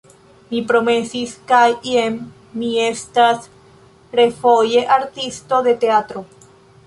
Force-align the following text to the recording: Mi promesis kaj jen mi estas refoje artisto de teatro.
Mi 0.51 0.59
promesis 0.69 1.33
kaj 1.51 1.65
jen 1.89 2.17
mi 2.61 2.71
estas 2.85 3.45
refoje 4.21 4.83
artisto 4.99 5.63
de 5.71 5.77
teatro. 5.85 6.27